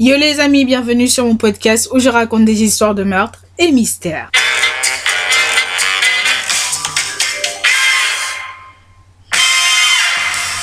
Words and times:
Yo 0.00 0.16
les 0.16 0.38
amis, 0.38 0.64
bienvenue 0.64 1.08
sur 1.08 1.24
mon 1.24 1.34
podcast 1.34 1.88
où 1.92 1.98
je 1.98 2.08
raconte 2.08 2.44
des 2.44 2.62
histoires 2.62 2.94
de 2.94 3.02
meurtre 3.02 3.44
et 3.58 3.72
mystères. 3.72 4.30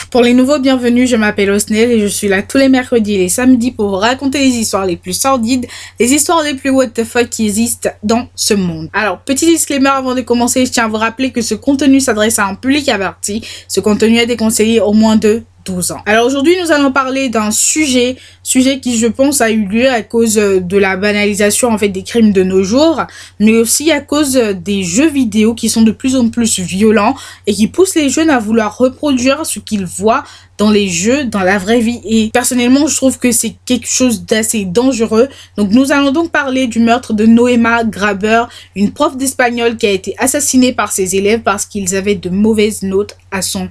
Pour 0.10 0.22
les 0.22 0.34
nouveaux 0.34 0.60
bienvenus, 0.60 1.10
je 1.10 1.18
m'appelle 1.18 1.52
Osnel 1.52 1.92
et 1.92 2.00
je 2.00 2.08
suis 2.08 2.30
là 2.30 2.44
tous 2.44 2.60
les 2.60 2.70
mercredis 2.70 3.16
et 3.16 3.18
les 3.18 3.28
samedis 3.28 3.72
pour 3.72 3.90
vous 3.90 3.96
raconter 3.98 4.40
les 4.40 4.56
histoires 4.56 4.86
les 4.86 4.96
plus 4.96 5.12
sordides, 5.12 5.68
les 6.00 6.14
histoires 6.14 6.42
les 6.42 6.54
plus 6.54 6.70
what 6.70 6.88
the 6.88 7.04
fuck 7.04 7.28
qui 7.28 7.48
existent 7.48 7.90
dans 8.04 8.30
ce 8.36 8.54
monde. 8.54 8.90
Alors, 8.94 9.20
petit 9.20 9.48
disclaimer 9.48 9.90
avant 9.90 10.16
de 10.16 10.22
commencer, 10.22 10.66
je 10.66 10.72
tiens 10.72 10.86
à 10.86 10.88
vous 10.88 10.96
rappeler 10.96 11.34
que 11.34 11.42
ce 11.42 11.56
contenu 11.56 12.00
s'adresse 12.00 12.40
à 12.40 12.46
un 12.46 12.56
public 12.56 12.88
averti. 12.88 13.46
Ce 13.68 13.82
contenu 13.82 14.18
est 14.18 14.28
déconseillé 14.28 14.80
au 14.80 14.94
moins 14.94 15.18
de 15.18 15.44
12 15.66 15.92
ans. 15.92 16.02
Alors 16.06 16.26
aujourd'hui, 16.26 16.56
nous 16.62 16.72
allons 16.72 16.92
parler 16.92 17.30
d'un 17.30 17.52
sujet, 17.52 18.16
sujet 18.44 18.80
qui 18.80 18.98
je 18.98 19.08
pense 19.08 19.42
a 19.42 19.50
eu 19.50 19.66
lieu 19.66 19.90
à 19.90 20.02
cause 20.02 20.36
de 20.36 20.78
la 20.78 20.96
banalisation 20.96 21.70
en 21.70 21.78
fait 21.78 21.90
des 21.90 22.04
crimes 22.04 22.32
de 22.32 22.44
nos 22.44 22.64
jours, 22.64 23.04
mais 23.40 23.58
aussi 23.58 23.92
à 23.92 24.00
cause 24.00 24.34
des 24.34 24.84
jeux 24.84 25.10
vidéo 25.10 25.54
qui 25.54 25.70
sont 25.70 25.82
de 25.82 25.92
plus 25.92 26.16
en 26.16 26.30
plus 26.30 26.60
violents 26.60 27.16
et 27.48 27.54
qui 27.54 27.68
poussent 27.68 27.96
les 27.96 28.10
jeunes 28.10 28.30
à 28.30 28.40
vouloir 28.40 28.78
reproduire 28.78 29.46
ce 29.46 29.60
qu'ils 29.60 29.86
voient 29.86 30.24
dans 30.58 30.70
les 30.70 30.88
jeux, 30.88 31.26
dans 31.26 31.42
la 31.42 31.58
vraie 31.58 31.80
vie. 31.80 32.02
Et 32.06 32.30
personnellement, 32.32 32.88
je 32.88 32.96
trouve 32.96 33.20
que 33.20 33.32
c'est 33.32 33.56
quelque 33.66 33.88
chose 33.88 34.26
d'assez 34.26 34.66
dangereux. 34.66 35.28
Donc 35.58 35.72
nous 35.72 35.92
allons 35.92 36.12
donc 36.12 36.32
parler 36.32 36.68
du 36.68 36.80
meurtre 36.80 37.14
de 37.14 37.26
Noema 37.26 37.84
Graber, 37.84 38.44
une 38.76 38.92
prof 38.92 39.18
d'espagnol 39.18 39.78
qui 39.78 39.88
a 39.88 39.92
été 39.92 40.16
assassinée 40.18 40.74
par 40.74 40.92
ses 40.92 41.16
élèves 41.16 41.42
parce 41.42 41.66
qu'ils 41.66 41.96
avaient 41.96 42.16
de 42.16 42.30
mauvaises 42.30 42.84
notes 42.84 43.18
à 43.32 43.42
son 43.42 43.70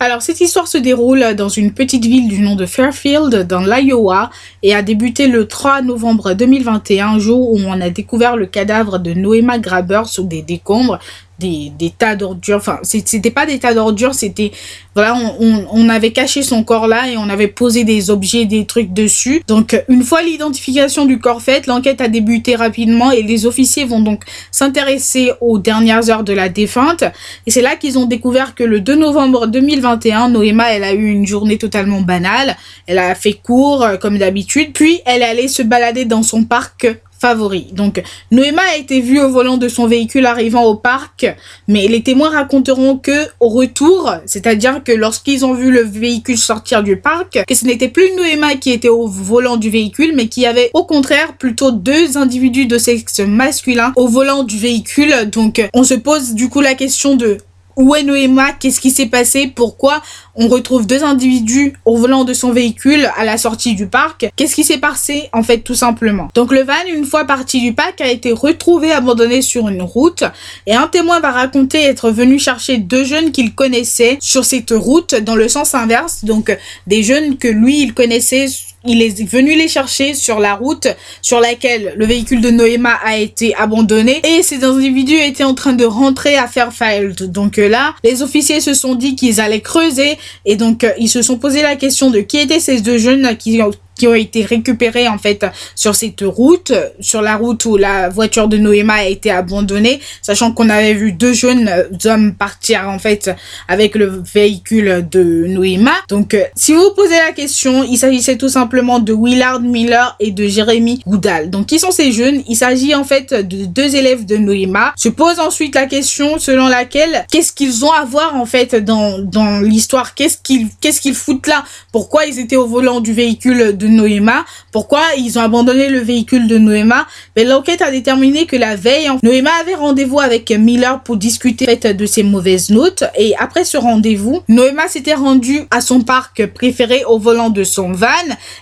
alors 0.00 0.22
cette 0.22 0.40
histoire 0.40 0.68
se 0.68 0.78
déroule 0.78 1.34
dans 1.34 1.48
une 1.48 1.72
petite 1.72 2.04
ville 2.04 2.28
du 2.28 2.40
nom 2.40 2.56
de 2.56 2.66
Fairfield 2.66 3.46
dans 3.46 3.60
l'Iowa 3.60 4.30
et 4.62 4.74
a 4.74 4.82
débuté 4.82 5.28
le 5.28 5.46
3 5.46 5.82
novembre 5.82 6.34
2021, 6.34 7.18
jour 7.18 7.52
où 7.52 7.58
on 7.58 7.80
a 7.80 7.90
découvert 7.90 8.36
le 8.36 8.46
cadavre 8.46 8.98
de 8.98 9.12
Noema 9.14 9.58
Graber 9.58 10.02
sous 10.06 10.24
des 10.24 10.42
décombres 10.42 10.98
des, 11.38 11.72
des 11.78 11.90
tas 11.90 12.16
d'ordures. 12.16 12.56
Enfin, 12.56 12.78
c'était 12.82 13.30
pas 13.30 13.46
des 13.46 13.58
tas 13.58 13.74
d'ordures, 13.74 14.14
c'était 14.14 14.52
voilà, 14.94 15.14
on, 15.38 15.66
on, 15.70 15.88
avait 15.90 16.12
caché 16.12 16.42
son 16.42 16.64
corps 16.64 16.86
là 16.86 17.10
et 17.10 17.18
on 17.18 17.28
avait 17.28 17.48
posé 17.48 17.84
des 17.84 18.08
objets, 18.08 18.46
des 18.46 18.64
trucs 18.64 18.94
dessus. 18.94 19.42
Donc, 19.46 19.78
une 19.88 20.02
fois 20.02 20.22
l'identification 20.22 21.04
du 21.04 21.18
corps 21.18 21.42
faite, 21.42 21.66
l'enquête 21.66 22.00
a 22.00 22.08
débuté 22.08 22.56
rapidement 22.56 23.10
et 23.10 23.22
les 23.22 23.44
officiers 23.44 23.84
vont 23.84 24.00
donc 24.00 24.24
s'intéresser 24.50 25.32
aux 25.42 25.58
dernières 25.58 26.08
heures 26.08 26.24
de 26.24 26.32
la 26.32 26.48
défunte. 26.48 27.04
Et 27.46 27.50
c'est 27.50 27.60
là 27.60 27.76
qu'ils 27.76 27.98
ont 27.98 28.06
découvert 28.06 28.54
que 28.54 28.64
le 28.64 28.80
2 28.80 28.94
novembre 28.94 29.46
2021, 29.46 30.30
Noéma, 30.30 30.72
elle 30.72 30.84
a 30.84 30.94
eu 30.94 31.10
une 31.10 31.26
journée 31.26 31.58
totalement 31.58 32.00
banale. 32.00 32.56
Elle 32.86 32.98
a 32.98 33.14
fait 33.14 33.34
court, 33.34 33.82
euh, 33.82 33.96
comme 33.98 34.16
d'habitude. 34.16 34.72
Puis, 34.72 35.00
elle 35.04 35.22
allait 35.22 35.48
se 35.48 35.62
balader 35.62 36.06
dans 36.06 36.22
son 36.22 36.44
parc 36.44 36.86
favori. 37.18 37.68
Donc, 37.72 38.02
Noéma 38.30 38.62
a 38.72 38.76
été 38.76 39.00
vue 39.00 39.20
au 39.20 39.30
volant 39.30 39.56
de 39.56 39.68
son 39.68 39.86
véhicule 39.86 40.26
arrivant 40.26 40.64
au 40.64 40.74
parc, 40.74 41.26
mais 41.68 41.88
les 41.88 42.02
témoins 42.02 42.30
raconteront 42.30 42.96
que, 42.96 43.26
au 43.40 43.48
retour, 43.48 44.12
c'est-à-dire 44.26 44.82
que 44.84 44.92
lorsqu'ils 44.92 45.44
ont 45.44 45.54
vu 45.54 45.70
le 45.70 45.82
véhicule 45.82 46.38
sortir 46.38 46.82
du 46.82 46.96
parc, 46.96 47.44
que 47.46 47.54
ce 47.54 47.64
n'était 47.64 47.88
plus 47.88 48.10
Noéma 48.16 48.54
qui 48.56 48.70
était 48.70 48.88
au 48.88 49.06
volant 49.06 49.56
du 49.56 49.70
véhicule, 49.70 50.12
mais 50.14 50.28
qu'il 50.28 50.42
y 50.42 50.46
avait 50.46 50.70
au 50.74 50.84
contraire 50.84 51.36
plutôt 51.36 51.70
deux 51.70 52.16
individus 52.16 52.66
de 52.66 52.78
sexe 52.78 53.20
masculin 53.20 53.92
au 53.96 54.08
volant 54.08 54.42
du 54.42 54.58
véhicule. 54.58 55.30
Donc, 55.30 55.66
on 55.74 55.84
se 55.84 55.94
pose 55.94 56.34
du 56.34 56.48
coup 56.48 56.60
la 56.60 56.74
question 56.74 57.16
de 57.16 57.38
où 57.76 57.94
est 57.94 58.02
Noéma 58.02 58.52
Qu'est-ce 58.52 58.80
qui 58.80 58.90
s'est 58.90 59.06
passé? 59.06 59.52
Pourquoi 59.54 60.02
on 60.34 60.48
retrouve 60.48 60.86
deux 60.86 61.04
individus 61.04 61.74
au 61.84 61.96
volant 61.96 62.24
de 62.24 62.34
son 62.34 62.52
véhicule 62.52 63.10
à 63.16 63.24
la 63.24 63.38
sortie 63.38 63.74
du 63.74 63.86
parc? 63.86 64.28
Qu'est-ce 64.34 64.54
qui 64.54 64.64
s'est 64.64 64.78
passé 64.78 65.28
en 65.32 65.42
fait 65.42 65.58
tout 65.58 65.74
simplement? 65.74 66.28
Donc 66.34 66.52
le 66.52 66.62
van, 66.62 66.72
une 66.92 67.04
fois 67.04 67.24
parti 67.24 67.60
du 67.60 67.74
parc, 67.74 68.00
a 68.00 68.10
été 68.10 68.32
retrouvé 68.32 68.92
abandonné 68.92 69.42
sur 69.42 69.68
une 69.68 69.82
route 69.82 70.24
et 70.66 70.74
un 70.74 70.88
témoin 70.88 71.20
va 71.20 71.30
raconter 71.30 71.82
être 71.82 72.10
venu 72.10 72.38
chercher 72.38 72.78
deux 72.78 73.04
jeunes 73.04 73.30
qu'il 73.30 73.54
connaissait 73.54 74.18
sur 74.20 74.44
cette 74.44 74.72
route 74.72 75.14
dans 75.14 75.36
le 75.36 75.48
sens 75.48 75.74
inverse. 75.74 76.24
Donc 76.24 76.56
des 76.86 77.02
jeunes 77.02 77.36
que 77.36 77.48
lui 77.48 77.82
il 77.82 77.94
connaissait 77.94 78.46
il 78.88 79.02
est 79.02 79.22
venu 79.24 79.54
les 79.56 79.68
chercher 79.68 80.14
sur 80.14 80.40
la 80.40 80.54
route 80.54 80.88
sur 81.22 81.40
laquelle 81.40 81.94
le 81.96 82.06
véhicule 82.06 82.40
de 82.40 82.50
Noéma 82.50 82.94
a 83.04 83.16
été 83.16 83.54
abandonné 83.54 84.20
et 84.24 84.42
ces 84.42 84.64
individus 84.64 85.18
étaient 85.18 85.44
en 85.44 85.54
train 85.54 85.72
de 85.72 85.84
rentrer 85.84 86.36
à 86.36 86.46
Fairfield. 86.46 87.30
Donc 87.30 87.58
euh, 87.58 87.68
là, 87.68 87.94
les 88.04 88.22
officiers 88.22 88.60
se 88.60 88.74
sont 88.74 88.94
dit 88.94 89.16
qu'ils 89.16 89.40
allaient 89.40 89.60
creuser 89.60 90.18
et 90.44 90.56
donc 90.56 90.84
euh, 90.84 90.90
ils 90.98 91.08
se 91.08 91.22
sont 91.22 91.38
posé 91.38 91.62
la 91.62 91.76
question 91.76 92.10
de 92.10 92.20
qui 92.20 92.38
étaient 92.38 92.60
ces 92.60 92.80
deux 92.80 92.98
jeunes 92.98 93.36
qui 93.36 93.60
ont 93.62 93.70
qui 93.96 94.06
ont 94.06 94.14
été 94.14 94.44
récupérés 94.44 95.08
en 95.08 95.18
fait 95.18 95.44
sur 95.74 95.94
cette 95.94 96.22
route, 96.22 96.72
sur 97.00 97.22
la 97.22 97.36
route 97.36 97.64
où 97.64 97.76
la 97.76 98.08
voiture 98.08 98.48
de 98.48 98.56
Noéma 98.56 98.94
a 98.94 99.04
été 99.04 99.30
abandonnée, 99.30 100.00
sachant 100.22 100.52
qu'on 100.52 100.68
avait 100.68 100.94
vu 100.94 101.12
deux 101.12 101.32
jeunes 101.32 101.70
hommes 102.04 102.34
partir 102.34 102.88
en 102.88 102.98
fait 102.98 103.30
avec 103.68 103.94
le 103.94 104.22
véhicule 104.32 105.06
de 105.10 105.46
Noéma. 105.48 105.92
Donc 106.08 106.34
euh, 106.34 106.44
si 106.54 106.72
vous 106.72 106.90
posez 106.94 107.16
la 107.16 107.32
question, 107.32 107.84
il 107.84 107.96
s'agissait 107.96 108.36
tout 108.36 108.48
simplement 108.48 108.98
de 108.98 109.12
Willard 109.12 109.60
Miller 109.60 110.16
et 110.20 110.30
de 110.30 110.46
Jérémy 110.46 111.00
Goudal. 111.06 111.50
Donc 111.50 111.66
qui 111.66 111.78
sont 111.78 111.90
ces 111.90 112.12
jeunes? 112.12 112.42
Il 112.48 112.56
s'agit 112.56 112.94
en 112.94 113.04
fait 113.04 113.32
de 113.32 113.64
deux 113.64 113.96
élèves 113.96 114.24
de 114.26 114.36
Noéma. 114.36 114.92
Se 114.96 115.08
pose 115.08 115.38
ensuite 115.38 115.74
la 115.74 115.86
question 115.86 116.38
selon 116.38 116.68
laquelle 116.68 117.26
qu'est-ce 117.30 117.52
qu'ils 117.52 117.84
ont 117.84 117.92
à 117.92 118.04
voir 118.04 118.36
en 118.36 118.46
fait 118.46 118.74
dans 118.74 119.18
dans 119.18 119.60
l'histoire? 119.60 120.14
Qu'est-ce 120.14 120.38
qu'ils 120.42 120.68
qu'est-ce 120.80 121.00
qu'ils 121.00 121.14
foutent 121.14 121.46
là? 121.46 121.64
Pourquoi 121.92 122.26
ils 122.26 122.38
étaient 122.38 122.56
au 122.56 122.66
volant 122.66 123.00
du 123.00 123.12
véhicule 123.12 123.76
de 123.76 123.85
Noéma. 123.88 124.44
Pourquoi 124.72 125.00
ils 125.18 125.38
ont 125.38 125.42
abandonné 125.42 125.88
le 125.88 126.00
véhicule 126.00 126.46
de 126.48 126.58
Noéma 126.58 127.06
Mais 127.36 127.44
l'enquête 127.44 127.82
a 127.82 127.90
déterminé 127.90 128.46
que 128.46 128.56
la 128.56 128.76
veille, 128.76 129.10
Noéma 129.22 129.50
avait 129.60 129.74
rendez-vous 129.74 130.20
avec 130.20 130.50
Miller 130.50 131.02
pour 131.02 131.16
discuter 131.16 131.66
de 131.76 132.06
ses 132.06 132.22
mauvaises 132.22 132.70
notes. 132.70 133.04
Et 133.18 133.34
après 133.38 133.64
ce 133.64 133.76
rendez-vous, 133.76 134.42
Noéma 134.48 134.88
s'était 134.88 135.14
rendue 135.14 135.62
à 135.70 135.80
son 135.80 136.00
parc 136.00 136.46
préféré 136.46 137.04
au 137.04 137.18
volant 137.18 137.50
de 137.50 137.64
son 137.64 137.92
van. 137.92 138.06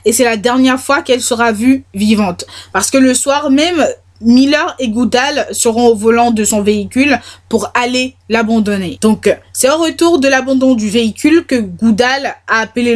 Et 0.04 0.12
c'est 0.12 0.24
la 0.24 0.36
dernière 0.36 0.80
fois 0.80 1.02
qu'elle 1.02 1.22
sera 1.22 1.52
vue 1.52 1.84
vivante. 1.94 2.44
Parce 2.72 2.90
que 2.90 2.98
le 2.98 3.14
soir 3.14 3.50
même, 3.50 3.84
Miller 4.20 4.74
et 4.78 4.88
Goudal 4.88 5.46
seront 5.52 5.88
au 5.88 5.94
volant 5.94 6.30
de 6.30 6.44
son 6.44 6.62
véhicule 6.62 7.20
pour 7.48 7.70
aller 7.74 8.16
l'abandonner. 8.28 8.98
Donc, 9.00 9.34
c'est 9.52 9.70
au 9.70 9.76
retour 9.76 10.18
de 10.18 10.28
l'abandon 10.28 10.74
du 10.74 10.88
véhicule 10.88 11.44
que 11.46 11.56
Goudal 11.56 12.34
a 12.48 12.60
appelé 12.60 12.94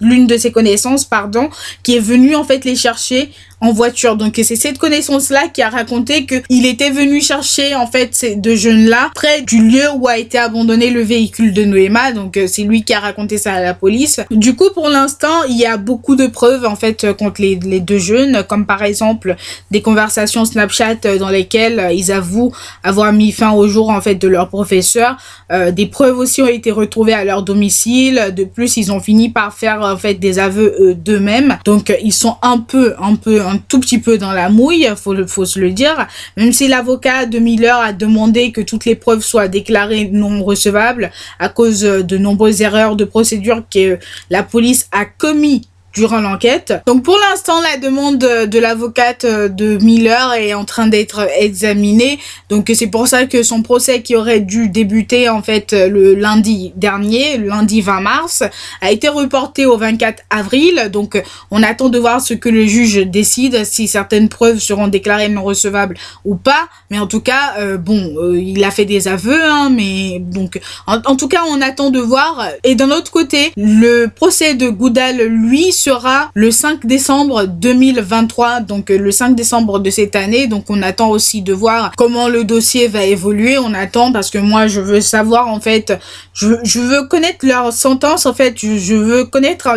l'une 0.00 0.26
de, 0.26 0.36
ses 0.36 0.52
connaissances, 0.52 1.04
pardon, 1.04 1.48
qui 1.82 1.96
est 1.96 2.00
venu 2.00 2.34
en 2.34 2.44
fait 2.44 2.64
les 2.64 2.76
chercher 2.76 3.30
en 3.60 3.72
voiture. 3.72 4.16
Donc 4.16 4.34
c'est 4.42 4.56
cette 4.56 4.78
connaissance-là 4.78 5.48
qui 5.48 5.62
a 5.62 5.68
raconté 5.68 6.26
que 6.26 6.36
il 6.48 6.66
était 6.66 6.90
venu 6.90 7.20
chercher 7.20 7.74
en 7.74 7.86
fait 7.86 8.14
ces 8.14 8.36
deux 8.36 8.54
jeunes-là 8.54 9.10
près 9.14 9.42
du 9.42 9.66
lieu 9.68 9.90
où 9.96 10.06
a 10.06 10.18
été 10.18 10.38
abandonné 10.38 10.90
le 10.90 11.02
véhicule 11.02 11.52
de 11.52 11.64
Noéma. 11.64 12.12
Donc 12.12 12.36
euh, 12.36 12.46
c'est 12.46 12.62
lui 12.62 12.84
qui 12.84 12.94
a 12.94 13.00
raconté 13.00 13.36
ça 13.38 13.54
à 13.54 13.60
la 13.60 13.74
police. 13.74 14.20
Du 14.30 14.54
coup 14.54 14.70
pour 14.74 14.88
l'instant 14.88 15.42
il 15.48 15.56
y 15.56 15.66
a 15.66 15.76
beaucoup 15.76 16.14
de 16.14 16.26
preuves 16.26 16.64
en 16.64 16.76
fait 16.76 17.12
contre 17.14 17.40
les, 17.40 17.56
les 17.56 17.80
deux 17.80 17.98
jeunes, 17.98 18.44
comme 18.48 18.66
par 18.66 18.82
exemple 18.82 19.36
des 19.70 19.82
conversations 19.82 20.44
Snapchat 20.44 20.96
dans 21.18 21.30
lesquelles 21.30 21.90
ils 21.94 22.12
avouent 22.12 22.52
avoir 22.84 23.12
mis 23.12 23.32
fin 23.32 23.52
au 23.52 23.66
jour 23.66 23.90
en 23.90 24.00
fait 24.00 24.14
de 24.14 24.28
leur 24.28 24.47
professeur. 24.48 25.16
Euh, 25.52 25.70
des 25.70 25.86
preuves 25.86 26.18
aussi 26.18 26.42
ont 26.42 26.48
été 26.48 26.70
retrouvées 26.70 27.12
à 27.12 27.24
leur 27.24 27.42
domicile. 27.42 28.32
De 28.36 28.44
plus 28.44 28.76
ils 28.76 28.90
ont 28.90 29.00
fini 29.00 29.28
par 29.28 29.54
faire 29.54 29.80
en 29.82 29.96
fait 29.96 30.14
des 30.14 30.38
aveux 30.38 30.94
d'eux-mêmes. 30.94 31.58
Donc 31.64 31.96
ils 32.02 32.12
sont 32.12 32.36
un 32.42 32.58
peu 32.58 32.94
un 33.00 33.14
peu 33.14 33.42
un 33.42 33.58
tout 33.58 33.80
petit 33.80 33.98
peu 33.98 34.18
dans 34.18 34.32
la 34.32 34.48
mouille, 34.48 34.88
faut, 34.96 35.14
faut 35.26 35.44
se 35.44 35.58
le 35.58 35.70
dire. 35.70 36.06
Même 36.36 36.52
si 36.52 36.68
l'avocat 36.68 37.26
de 37.26 37.38
Miller 37.38 37.78
a 37.78 37.92
demandé 37.92 38.52
que 38.52 38.60
toutes 38.60 38.84
les 38.84 38.94
preuves 38.94 39.22
soient 39.22 39.48
déclarées 39.48 40.08
non 40.12 40.42
recevables 40.42 41.10
à 41.38 41.48
cause 41.48 41.80
de 41.80 42.18
nombreuses 42.18 42.62
erreurs 42.62 42.96
de 42.96 43.04
procédure 43.04 43.62
que 43.72 43.98
la 44.30 44.42
police 44.42 44.88
a 44.92 45.04
commis 45.04 45.68
durant 45.94 46.20
l'enquête. 46.20 46.74
Donc 46.86 47.02
pour 47.02 47.18
l'instant, 47.18 47.60
la 47.60 47.76
demande 47.76 48.18
de 48.18 48.58
l'avocate 48.58 49.24
de 49.24 49.78
Miller 49.82 50.34
est 50.34 50.54
en 50.54 50.64
train 50.64 50.86
d'être 50.86 51.26
examinée. 51.38 52.18
Donc 52.50 52.70
c'est 52.74 52.86
pour 52.86 53.08
ça 53.08 53.26
que 53.26 53.42
son 53.42 53.62
procès 53.62 54.02
qui 54.02 54.14
aurait 54.14 54.40
dû 54.40 54.68
débuter 54.68 55.28
en 55.28 55.42
fait 55.42 55.72
le 55.72 56.14
lundi 56.14 56.72
dernier, 56.76 57.36
le 57.38 57.48
lundi 57.48 57.80
20 57.80 58.00
mars, 58.00 58.42
a 58.80 58.90
été 58.90 59.08
reporté 59.08 59.66
au 59.66 59.76
24 59.76 60.22
avril. 60.30 60.90
Donc 60.92 61.22
on 61.50 61.62
attend 61.62 61.88
de 61.88 61.98
voir 61.98 62.20
ce 62.20 62.34
que 62.34 62.48
le 62.48 62.66
juge 62.66 62.96
décide, 63.06 63.64
si 63.64 63.88
certaines 63.88 64.28
preuves 64.28 64.58
seront 64.58 64.88
déclarées 64.88 65.28
non 65.28 65.42
recevables 65.42 65.96
ou 66.24 66.36
pas. 66.36 66.68
Mais 66.90 66.98
en 66.98 67.06
tout 67.06 67.20
cas, 67.20 67.54
euh, 67.58 67.76
bon, 67.76 68.14
euh, 68.18 68.38
il 68.38 68.62
a 68.64 68.70
fait 68.70 68.84
des 68.84 69.08
aveux, 69.08 69.42
hein, 69.42 69.70
mais 69.70 70.18
donc 70.20 70.60
en, 70.86 70.98
en, 71.04 71.16
tout 71.16 71.28
cas 71.28 71.42
on 71.48 71.60
attend 71.60 71.90
de 71.90 72.00
voir. 72.00 72.48
Et 72.64 72.74
d'un 72.74 72.90
autre 72.90 73.10
côté, 73.10 73.52
le 73.56 74.06
procès 74.06 74.54
de 74.54 74.68
Goudal, 74.68 75.22
lui, 75.22 75.72
sera 75.78 76.30
le 76.34 76.50
5 76.50 76.86
décembre 76.86 77.44
2023, 77.46 78.60
donc 78.60 78.90
le 78.90 79.10
5 79.10 79.34
décembre 79.34 79.78
de 79.78 79.90
cette 79.90 80.16
année. 80.16 80.46
Donc 80.46 80.64
on 80.68 80.82
attend 80.82 81.10
aussi 81.10 81.42
de 81.42 81.52
voir 81.52 81.92
comment 81.96 82.28
le 82.28 82.44
dossier 82.44 82.88
va 82.88 83.04
évoluer. 83.04 83.58
On 83.58 83.74
attend 83.74 84.12
parce 84.12 84.30
que 84.30 84.38
moi 84.38 84.66
je 84.66 84.80
veux 84.80 85.00
savoir 85.00 85.48
en 85.48 85.60
fait, 85.60 85.92
je, 86.34 86.54
je 86.64 86.80
veux 86.80 87.06
connaître 87.06 87.46
leur 87.46 87.72
sentence 87.72 88.26
en 88.26 88.34
fait, 88.34 88.54
je, 88.58 88.94
veux 88.94 89.24
connaître 89.24 89.68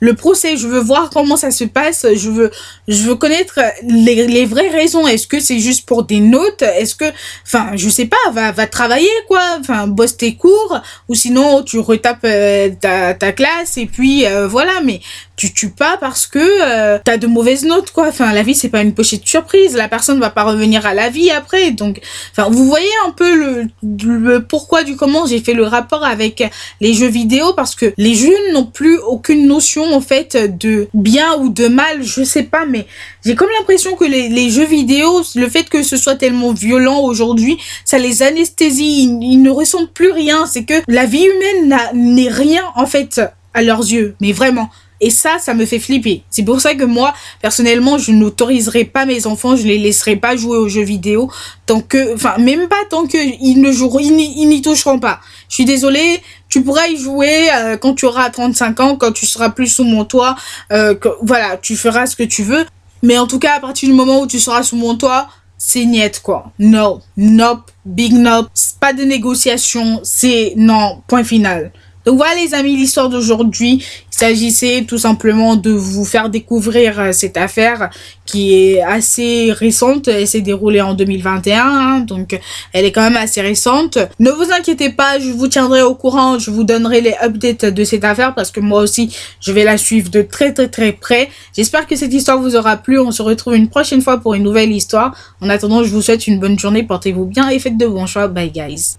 le 0.00 0.14
procès, 0.14 0.56
je 0.56 0.66
veux 0.66 0.80
voir 0.80 1.10
comment 1.10 1.36
ça 1.36 1.50
se 1.50 1.64
passe, 1.64 2.06
je 2.14 2.30
veux 2.30 2.50
je 2.88 3.02
veux 3.02 3.16
connaître 3.16 3.58
les, 3.82 4.26
les 4.26 4.46
vraies 4.46 4.70
raisons. 4.70 5.06
Est-ce 5.06 5.26
que 5.26 5.40
c'est 5.40 5.58
juste 5.58 5.86
pour 5.86 6.04
des 6.04 6.20
notes? 6.20 6.62
Est-ce 6.62 6.94
que, 6.94 7.06
enfin, 7.44 7.72
je 7.74 7.88
sais 7.88 8.06
pas, 8.06 8.16
va 8.32 8.52
va 8.52 8.66
travailler 8.66 9.08
quoi, 9.28 9.42
enfin 9.60 9.86
bosse 9.86 10.16
tes 10.16 10.34
cours 10.34 10.80
ou 11.08 11.14
sinon 11.14 11.62
tu 11.62 11.78
retapes 11.78 12.24
euh, 12.24 12.70
ta, 12.80 13.14
ta 13.14 13.32
classe 13.32 13.76
et 13.76 13.86
puis 13.86 14.26
euh, 14.26 14.46
voilà. 14.48 14.80
Mais 14.84 15.00
tu 15.36 15.52
tues 15.52 15.70
pas 15.70 15.98
parce 16.00 16.26
que 16.26 16.38
euh, 16.38 16.98
t'as 17.04 17.18
de 17.18 17.26
mauvaises 17.26 17.64
notes 17.64 17.90
quoi. 17.90 18.08
Enfin 18.08 18.32
la 18.32 18.42
vie 18.42 18.54
c'est 18.54 18.70
pas 18.70 18.80
une 18.80 18.94
pochette 18.94 19.22
de 19.22 19.28
surprise. 19.28 19.76
La 19.76 19.88
personne 19.88 20.18
va 20.18 20.30
pas 20.30 20.44
revenir 20.44 20.86
à 20.86 20.94
la 20.94 21.10
vie 21.10 21.30
après. 21.30 21.72
Donc 21.72 22.00
enfin 22.32 22.48
vous 22.50 22.64
voyez 22.66 22.88
un 23.06 23.10
peu 23.10 23.68
le, 23.92 24.40
pourquoi 24.40 24.82
du 24.82 24.96
comment. 24.96 25.26
J'ai 25.26 25.40
fait 25.40 25.52
le 25.52 25.64
rapport 25.64 26.04
avec 26.04 26.42
les 26.80 26.94
jeux 26.94 27.08
vidéo 27.08 27.52
parce 27.54 27.74
que 27.74 27.92
les 27.98 28.14
jeunes 28.14 28.52
n'ont 28.54 28.64
plus 28.64 28.98
aucune 28.98 29.46
notion 29.46 29.94
en 29.94 30.00
fait 30.00 30.36
de 30.58 30.88
bien 30.94 31.36
ou 31.36 31.50
de 31.50 31.68
mal. 31.68 32.02
Je 32.02 32.24
sais 32.24 32.44
pas 32.44 32.64
mais 32.64 32.86
j'ai 33.24 33.34
comme 33.34 33.50
l'impression 33.58 33.94
que 33.94 34.04
les, 34.04 34.28
les, 34.28 34.50
jeux 34.50 34.64
vidéo 34.64 35.22
le 35.34 35.48
fait 35.48 35.68
que 35.68 35.82
ce 35.82 35.96
soit 35.96 36.16
tellement 36.16 36.52
violent 36.52 37.00
aujourd'hui 37.00 37.58
ça 37.84 37.98
les 37.98 38.22
anesthésie. 38.22 39.04
Ils, 39.04 39.32
ils 39.32 39.42
ne 39.42 39.50
ressentent 39.50 39.92
plus 39.92 40.12
rien. 40.12 40.46
C'est 40.46 40.64
que 40.64 40.82
la 40.88 41.04
vie 41.04 41.26
humaine 41.26 41.78
n'est 41.94 42.30
rien 42.30 42.62
en 42.74 42.86
fait 42.86 43.20
à 43.56 43.62
leurs 43.62 43.80
yeux 43.80 44.14
mais 44.20 44.32
vraiment 44.32 44.70
et 45.00 45.10
ça, 45.10 45.38
ça 45.38 45.52
me 45.52 45.66
fait 45.66 45.78
flipper. 45.78 46.22
C'est 46.30 46.42
pour 46.42 46.60
ça 46.60 46.74
que 46.74 46.84
moi, 46.84 47.12
personnellement, 47.42 47.98
je 47.98 48.12
n'autoriserai 48.12 48.84
pas 48.86 49.04
mes 49.04 49.26
enfants, 49.26 49.54
je 49.54 49.64
les 49.64 49.78
laisserai 49.78 50.16
pas 50.16 50.36
jouer 50.36 50.56
aux 50.56 50.68
jeux 50.68 50.84
vidéo 50.84 51.30
tant 51.66 51.80
que, 51.80 52.14
enfin, 52.14 52.38
même 52.38 52.68
pas 52.68 52.82
tant 52.88 53.06
que 53.06 53.18
ils 53.18 53.60
ne 53.60 53.72
joueront, 53.72 53.98
ils 53.98 54.48
n'y 54.48 54.62
toucheront 54.62 54.98
pas. 54.98 55.20
Je 55.48 55.56
suis 55.56 55.64
désolée, 55.64 56.22
tu 56.48 56.62
pourras 56.62 56.86
y 56.86 56.96
jouer 56.96 57.48
euh, 57.54 57.76
quand 57.76 57.94
tu 57.94 58.06
auras 58.06 58.30
35 58.30 58.80
ans, 58.80 58.96
quand 58.96 59.12
tu 59.12 59.26
seras 59.26 59.50
plus 59.50 59.66
sous 59.66 59.84
mon 59.84 60.04
toit, 60.04 60.36
euh, 60.72 60.94
voilà, 61.20 61.58
tu 61.58 61.76
feras 61.76 62.06
ce 62.06 62.16
que 62.16 62.22
tu 62.22 62.42
veux. 62.42 62.64
Mais 63.02 63.18
en 63.18 63.26
tout 63.26 63.38
cas, 63.38 63.56
à 63.56 63.60
partir 63.60 63.88
du 63.88 63.94
moment 63.94 64.20
où 64.20 64.26
tu 64.26 64.40
seras 64.40 64.62
sous 64.62 64.76
mon 64.76 64.96
toit, 64.96 65.28
c'est 65.58 65.84
niet 65.84 66.20
quoi. 66.22 66.52
No, 66.58 67.00
nope, 67.16 67.70
big 67.84 68.14
nope, 68.14 68.48
pas 68.80 68.94
de 68.94 69.02
négociation, 69.02 70.00
c'est 70.02 70.54
non, 70.56 71.02
point 71.06 71.24
final. 71.24 71.72
Donc 72.06 72.18
voilà 72.18 72.36
les 72.36 72.54
amis, 72.54 72.76
l'histoire 72.76 73.08
d'aujourd'hui. 73.08 73.82
Il 73.82 74.16
s'agissait 74.16 74.84
tout 74.86 74.96
simplement 74.96 75.56
de 75.56 75.72
vous 75.72 76.04
faire 76.04 76.30
découvrir 76.30 77.00
euh, 77.00 77.12
cette 77.12 77.36
affaire 77.36 77.90
qui 78.24 78.54
est 78.54 78.80
assez 78.80 79.52
récente. 79.52 80.06
Elle 80.06 80.28
s'est 80.28 80.40
déroulée 80.40 80.80
en 80.80 80.94
2021, 80.94 81.60
hein, 81.64 82.00
donc 82.00 82.38
elle 82.72 82.84
est 82.84 82.92
quand 82.92 83.02
même 83.02 83.16
assez 83.16 83.40
récente. 83.40 83.98
Ne 84.20 84.30
vous 84.30 84.52
inquiétez 84.52 84.90
pas, 84.90 85.18
je 85.18 85.30
vous 85.30 85.48
tiendrai 85.48 85.82
au 85.82 85.96
courant, 85.96 86.38
je 86.38 86.52
vous 86.52 86.62
donnerai 86.62 87.00
les 87.00 87.14
updates 87.20 87.66
de 87.66 87.84
cette 87.84 88.04
affaire 88.04 88.34
parce 88.36 88.52
que 88.52 88.60
moi 88.60 88.82
aussi, 88.82 89.14
je 89.40 89.50
vais 89.50 89.64
la 89.64 89.76
suivre 89.76 90.08
de 90.08 90.22
très 90.22 90.54
très 90.54 90.68
très 90.68 90.92
près. 90.92 91.28
J'espère 91.56 91.88
que 91.88 91.96
cette 91.96 92.14
histoire 92.14 92.40
vous 92.40 92.54
aura 92.54 92.76
plu. 92.76 93.00
On 93.00 93.10
se 93.10 93.22
retrouve 93.22 93.56
une 93.56 93.68
prochaine 93.68 94.00
fois 94.00 94.18
pour 94.18 94.34
une 94.34 94.44
nouvelle 94.44 94.70
histoire. 94.70 95.12
En 95.40 95.48
attendant, 95.48 95.82
je 95.82 95.90
vous 95.90 96.02
souhaite 96.02 96.28
une 96.28 96.38
bonne 96.38 96.58
journée, 96.58 96.84
portez-vous 96.84 97.24
bien 97.24 97.48
et 97.48 97.58
faites 97.58 97.76
de 97.76 97.86
bons 97.86 98.06
choix. 98.06 98.28
Bye 98.28 98.52
guys. 98.52 98.96